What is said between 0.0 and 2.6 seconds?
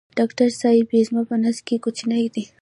ډاکټر صېبې زما په نس کوچینی دی